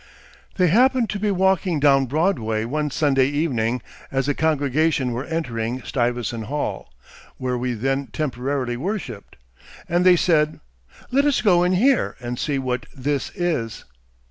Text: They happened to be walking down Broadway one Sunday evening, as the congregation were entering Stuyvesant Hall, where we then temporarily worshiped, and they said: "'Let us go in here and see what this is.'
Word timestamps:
They 0.55 0.69
happened 0.69 1.11
to 1.11 1.19
be 1.19 1.29
walking 1.29 1.79
down 1.79 2.07
Broadway 2.07 2.65
one 2.65 2.89
Sunday 2.89 3.27
evening, 3.27 3.83
as 4.11 4.25
the 4.25 4.33
congregation 4.33 5.11
were 5.11 5.25
entering 5.25 5.83
Stuyvesant 5.83 6.45
Hall, 6.45 6.91
where 7.37 7.55
we 7.55 7.73
then 7.75 8.07
temporarily 8.07 8.77
worshiped, 8.77 9.35
and 9.87 10.03
they 10.03 10.15
said: 10.15 10.59
"'Let 11.11 11.25
us 11.25 11.43
go 11.43 11.61
in 11.61 11.73
here 11.73 12.15
and 12.19 12.39
see 12.39 12.57
what 12.57 12.87
this 12.95 13.29
is.' 13.35 13.85